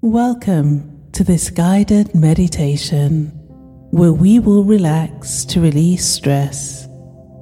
[0.00, 3.32] Welcome to this guided meditation
[3.90, 6.84] where we will relax to release stress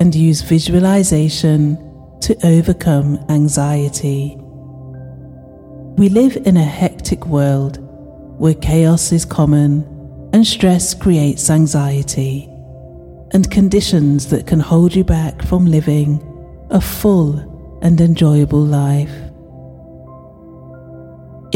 [0.00, 1.76] and use visualization
[2.22, 4.38] to overcome anxiety.
[5.98, 7.76] We live in a hectic world
[8.40, 9.84] where chaos is common
[10.32, 12.48] and stress creates anxiety
[13.32, 16.22] and conditions that can hold you back from living
[16.70, 19.25] a full and enjoyable life.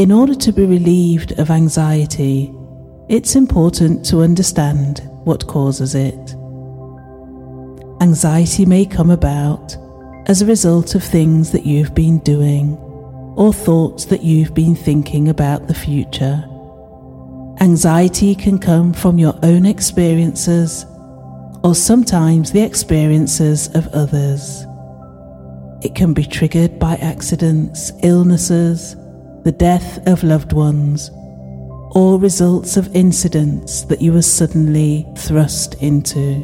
[0.01, 2.51] In order to be relieved of anxiety,
[3.07, 6.35] it's important to understand what causes it.
[8.01, 9.77] Anxiety may come about
[10.25, 12.77] as a result of things that you've been doing
[13.37, 16.43] or thoughts that you've been thinking about the future.
[17.59, 20.83] Anxiety can come from your own experiences
[21.63, 24.65] or sometimes the experiences of others.
[25.83, 28.95] It can be triggered by accidents, illnesses,
[29.43, 31.09] the death of loved ones,
[31.93, 36.43] or results of incidents that you were suddenly thrust into.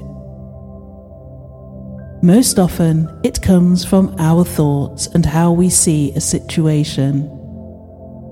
[2.23, 7.30] Most often, it comes from our thoughts and how we see a situation,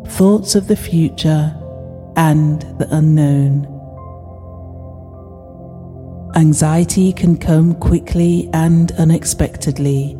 [0.08, 1.56] thoughts of the future
[2.17, 3.72] and the unknown.
[6.36, 10.17] Anxiety can come quickly and unexpectedly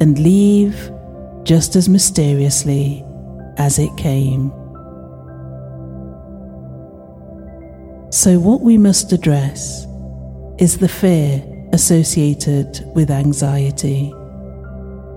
[0.00, 0.90] and leave
[1.44, 3.05] just as mysteriously
[3.58, 4.50] as it came.
[8.10, 9.86] So, what we must address
[10.58, 14.12] is the fear associated with anxiety.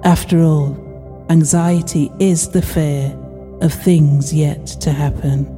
[0.03, 0.75] After all,
[1.29, 3.15] anxiety is the fear
[3.61, 5.55] of things yet to happen.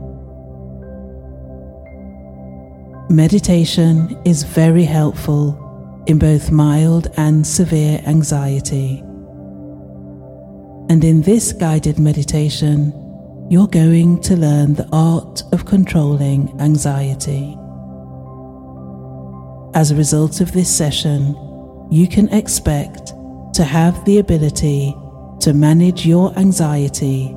[3.10, 5.58] Meditation is very helpful
[6.08, 9.04] in both mild and severe anxiety.
[10.92, 12.92] And in this guided meditation,
[13.50, 17.58] you're going to learn the art of controlling anxiety.
[19.74, 21.34] As a result of this session,
[21.90, 23.14] you can expect
[23.54, 24.94] to have the ability
[25.40, 27.30] to manage your anxiety,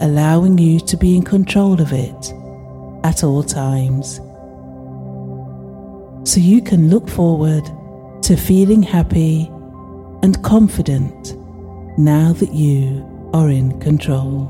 [0.00, 2.32] allowing you to be in control of it
[3.02, 4.18] at all times.
[6.22, 7.64] So you can look forward
[8.22, 9.50] to feeling happy
[10.22, 11.36] and confident
[11.98, 14.44] now that you are in control.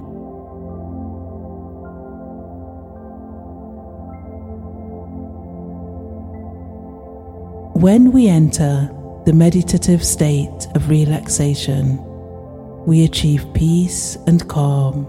[7.75, 8.89] When we enter
[9.25, 11.99] the meditative state of relaxation,
[12.87, 15.05] we achieve peace and calm,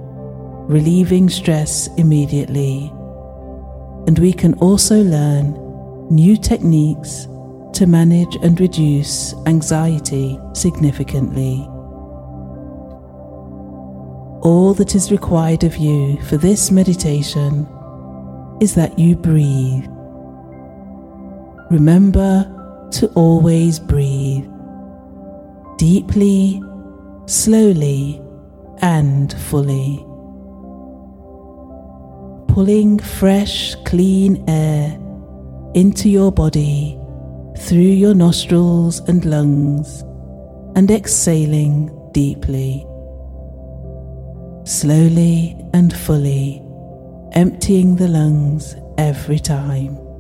[0.68, 2.92] relieving stress immediately.
[4.08, 5.54] And we can also learn
[6.10, 7.28] new techniques
[7.74, 11.68] to manage and reduce anxiety significantly.
[14.44, 17.66] All that is required of you for this meditation
[18.60, 19.86] is that you breathe.
[21.72, 22.44] Remember
[22.92, 24.46] to always breathe
[25.78, 26.62] deeply,
[27.26, 28.22] slowly,
[28.82, 30.06] and fully.
[32.54, 35.00] Pulling fresh, clean air
[35.74, 37.00] into your body
[37.60, 40.02] through your nostrils and lungs
[40.76, 42.86] and exhaling deeply.
[44.66, 46.64] Slowly and fully
[47.34, 50.13] emptying the lungs every time.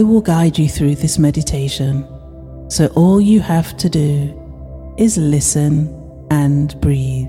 [0.00, 2.08] I will guide you through this meditation,
[2.70, 5.94] so all you have to do is listen
[6.30, 7.28] and breathe.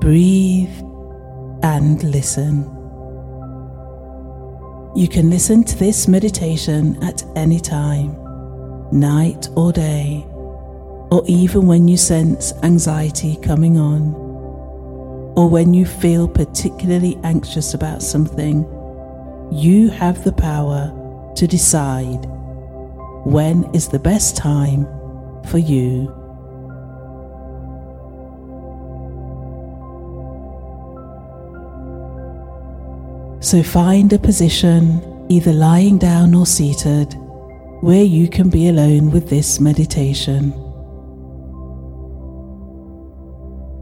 [0.00, 0.74] Breathe
[1.62, 2.62] and listen.
[4.96, 8.16] You can listen to this meditation at any time,
[8.90, 10.24] night or day,
[11.10, 14.14] or even when you sense anxiety coming on,
[15.36, 18.64] or when you feel particularly anxious about something
[19.52, 20.90] you have the power
[21.36, 22.26] to decide
[23.24, 24.86] when is the best time
[25.46, 26.12] for you.
[33.40, 37.14] So find a position, either lying down or seated,
[37.80, 40.52] where you can be alone with this meditation.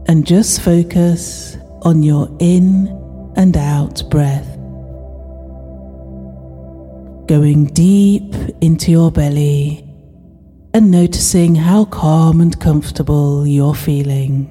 [0.07, 2.87] And just focus on your in
[3.35, 4.50] and out breath
[7.31, 9.89] going deep into your belly
[10.73, 14.49] and noticing how calm and comfortable you're feeling.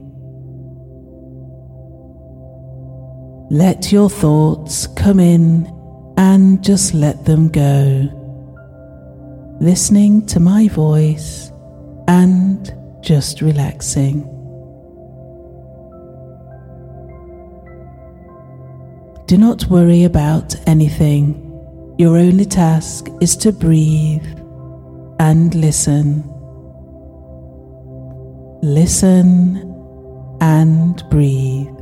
[3.50, 5.66] Let your thoughts come in
[6.16, 8.08] and just let them go,
[9.60, 11.52] listening to my voice
[12.08, 14.22] and just relaxing.
[19.26, 21.49] Do not worry about anything.
[22.00, 24.24] Your only task is to breathe
[25.18, 26.24] and listen.
[28.62, 29.58] Listen
[30.40, 31.79] and breathe.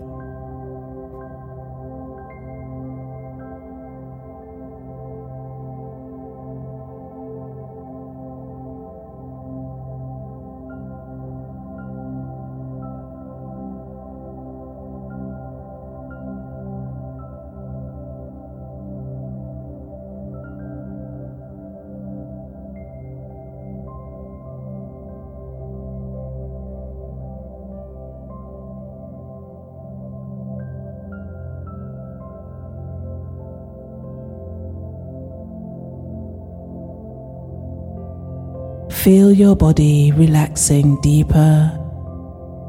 [39.04, 41.70] Feel your body relaxing deeper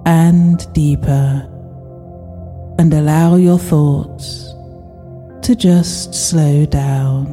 [0.06, 1.50] and deeper,
[2.78, 4.54] and allow your thoughts
[5.42, 7.26] to just slow down.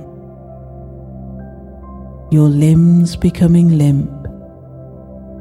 [2.31, 4.11] Your limbs becoming limp,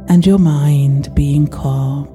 [0.10, 2.08] and your mind being calm.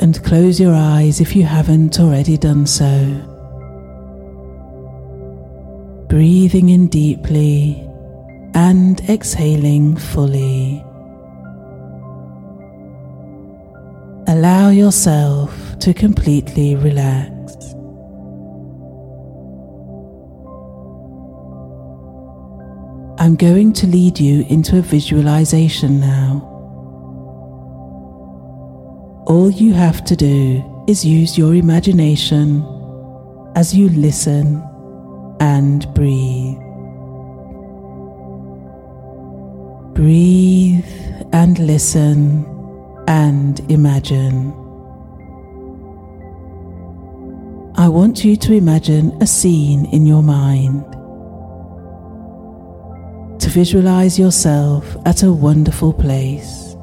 [0.00, 3.33] And close your eyes if you haven't already done so
[6.14, 7.72] breathing in deeply
[8.54, 10.80] and exhaling fully.
[14.28, 17.32] Allow yourself to completely relax.
[23.18, 26.42] I'm going to lead you into a visualization now.
[29.26, 32.62] All you have to do is use your imagination
[33.56, 34.62] as you listen
[35.40, 36.58] and breathe.
[39.94, 40.84] Breathe
[41.32, 42.44] and listen
[43.06, 44.52] and imagine.
[47.76, 50.84] I want you to imagine a scene in your mind.
[53.40, 56.76] To visualize yourself at a wonderful place.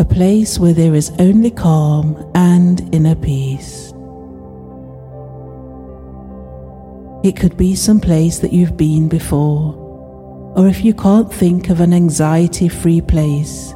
[0.00, 3.92] A place where there is only calm and inner peace.
[7.28, 9.74] It could be some place that you've been before,
[10.56, 13.74] or if you can't think of an anxiety free place,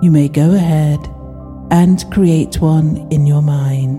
[0.00, 1.00] you may go ahead
[1.72, 3.98] and create one in your mind.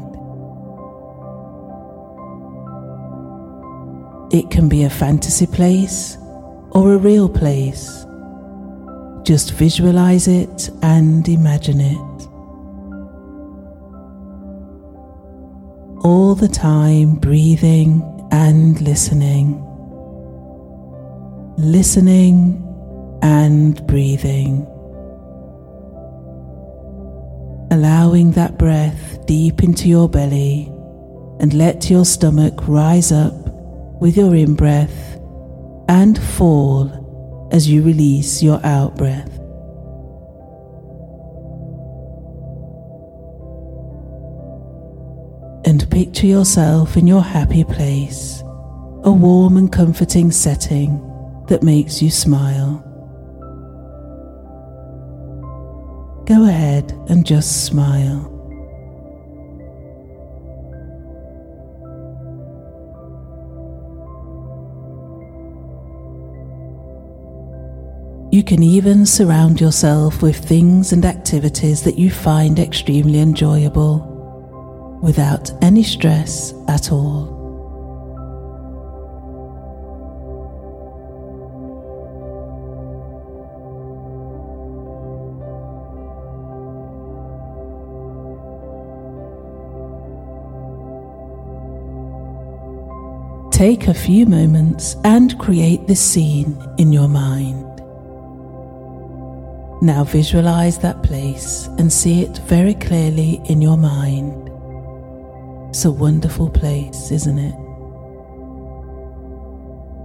[4.31, 6.17] It can be a fantasy place
[6.71, 8.05] or a real place.
[9.23, 12.27] Just visualize it and imagine it.
[16.05, 19.63] All the time breathing and listening.
[21.55, 22.67] Listening
[23.21, 24.65] and breathing.
[27.69, 30.65] Allowing that breath deep into your belly
[31.39, 33.35] and let your stomach rise up
[34.01, 35.19] with your in breath
[35.87, 39.42] and fall as you release your out breath.
[45.93, 48.41] Picture yourself in your happy place,
[49.03, 50.99] a warm and comforting setting
[51.49, 52.79] that makes you smile.
[56.25, 58.31] Go ahead and just smile.
[68.31, 74.12] You can even surround yourself with things and activities that you find extremely enjoyable
[75.03, 77.27] without any stress at all.
[93.51, 97.81] Take a few moments and create this scene in your mind.
[99.81, 104.42] Now visualize that place and see it very clearly in your mind.
[105.73, 107.55] It's a wonderful place, isn't it?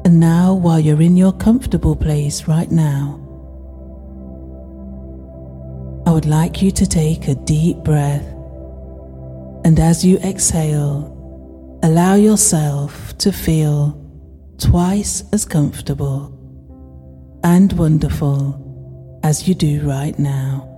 [0.07, 3.21] And now, while you're in your comfortable place right now,
[6.07, 8.25] I would like you to take a deep breath
[9.65, 14.01] And as you exhale, allow yourself to feel
[14.59, 16.35] twice as comfortable
[17.45, 20.78] and wonderful as you do right now.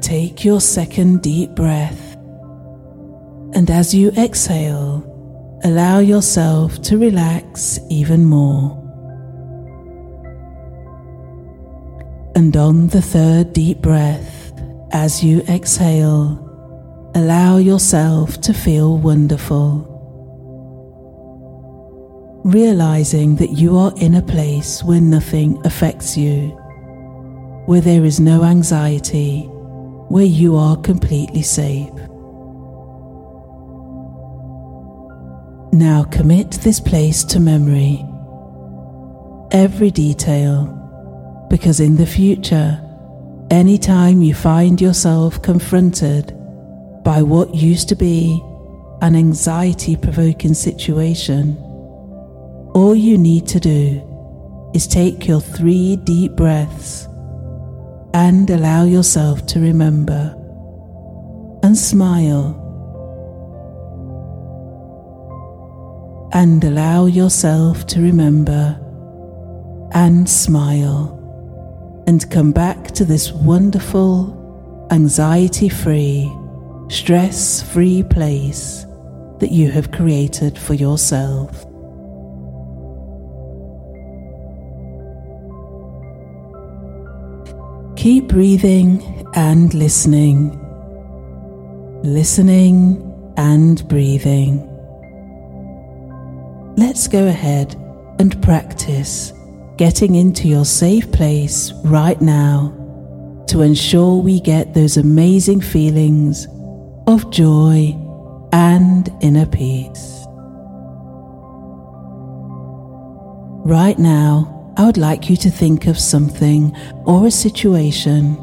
[0.00, 2.14] Take your second deep breath.
[3.54, 5.04] And as you exhale,
[5.64, 8.76] allow yourself to relax even more.
[12.36, 14.52] And on the third deep breath,
[14.92, 16.44] as you exhale,
[17.14, 19.84] allow yourself to feel wonderful.
[22.44, 26.50] Realizing that you are in a place where nothing affects you,
[27.66, 29.50] where there is no anxiety,
[30.08, 31.92] where you are completely safe.
[35.72, 38.04] Now commit this place to memory,
[39.50, 40.74] every detail,
[41.50, 42.80] because in the future,
[43.50, 46.34] anytime you find yourself confronted
[47.04, 48.42] by what used to be
[49.02, 51.56] an anxiety provoking situation,
[52.74, 54.02] all you need to do
[54.74, 57.07] is take your three deep breaths
[58.14, 60.34] and allow yourself to remember
[61.62, 62.64] and smile
[66.32, 68.78] and allow yourself to remember
[69.92, 71.14] and smile
[72.06, 76.30] and come back to this wonderful, anxiety free,
[76.88, 78.86] stress free place
[79.40, 81.67] that you have created for yourself.
[88.08, 90.48] Keep breathing and listening,
[92.02, 93.04] listening
[93.36, 94.66] and breathing
[96.78, 97.74] let's go ahead
[98.18, 99.34] and practice
[99.76, 102.72] getting into your safe place right now
[103.46, 106.46] to ensure we get those amazing feelings
[107.06, 107.94] of joy
[108.54, 110.24] and inner peace.
[113.66, 118.34] Right now, I would like you to think of something or a situation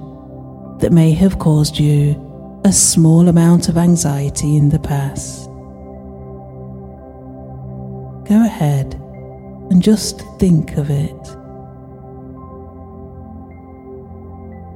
[0.80, 2.22] that may have caused you
[2.64, 5.50] a small amount of anxiety in the past
[8.28, 8.96] go ahead
[9.70, 11.24] and just think of it.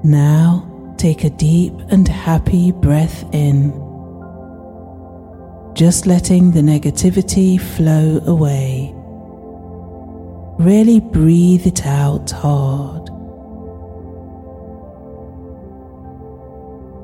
[0.03, 0.65] Now
[0.97, 3.71] take a deep and happy breath in,
[5.73, 8.95] just letting the negativity flow away.
[10.59, 13.07] Really breathe it out hard.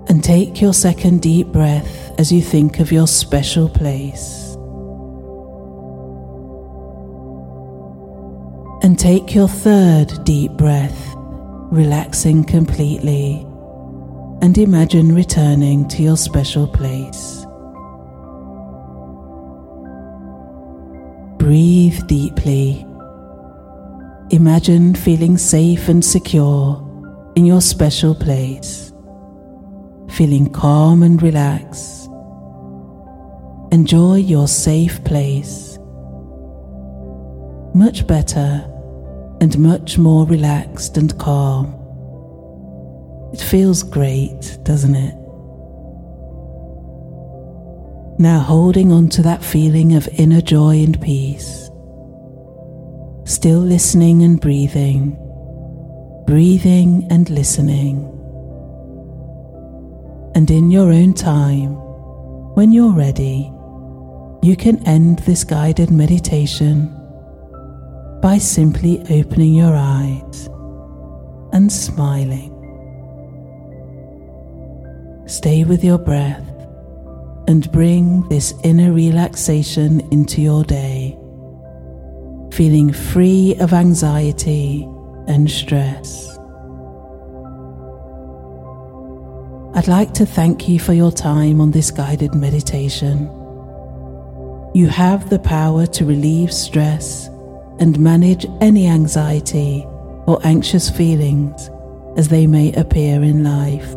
[0.10, 4.58] And take your second deep breath as you think of your special place.
[8.84, 11.14] And take your third deep breath,
[11.72, 13.48] relaxing completely,
[14.42, 17.46] and imagine returning to your special place.
[21.38, 22.86] Breathe deeply.
[24.32, 26.82] Imagine feeling safe and secure
[27.36, 28.92] in your special place,
[30.10, 32.10] feeling calm and relaxed.
[33.72, 35.78] Enjoy your safe place.
[37.76, 38.68] Much better
[39.42, 41.68] and much more relaxed and calm.
[43.32, 45.14] It feels great, doesn't it?
[48.18, 51.70] Now holding on to that feeling of inner joy and peace.
[53.46, 55.12] Still listening and breathing,
[56.26, 58.04] breathing and listening.
[60.34, 61.76] And in your own time,
[62.56, 63.54] when you're ready,
[64.42, 66.88] you can end this guided meditation
[68.20, 70.48] by simply opening your eyes
[71.54, 72.52] and smiling.
[75.28, 76.50] Stay with your breath
[77.48, 81.16] and bring this inner relaxation into your day,
[82.56, 84.84] feeling free of anxiety
[85.28, 86.38] and stress.
[89.76, 93.30] I'd like to thank you for your time on this guided meditation.
[94.74, 97.28] You have the power to relieve stress
[97.80, 99.84] and manage any anxiety
[100.26, 101.70] or anxious feelings
[102.16, 103.92] as they may appear in life.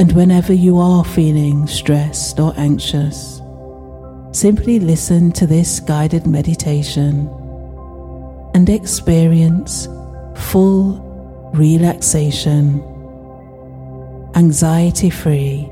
[0.00, 3.42] And whenever you are feeling stressed or anxious,
[4.38, 7.28] simply listen to this guided meditation
[8.54, 9.88] and experience
[10.36, 12.80] full relaxation,
[14.36, 15.68] anxiety free,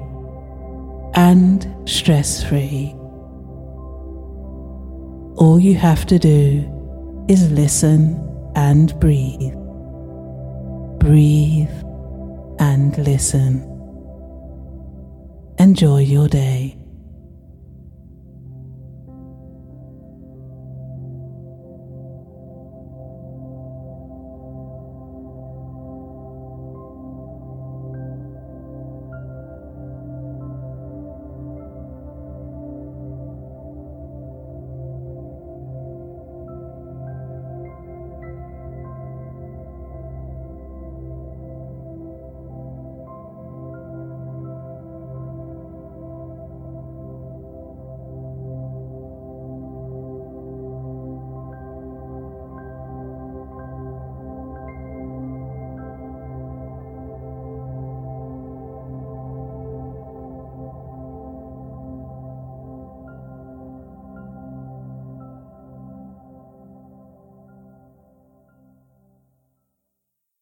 [1.14, 2.92] and stress free.
[5.36, 8.18] All you have to do is listen
[8.56, 9.54] and breathe.
[10.98, 11.70] Breathe
[12.58, 13.62] and listen.
[15.56, 16.76] Enjoy your day.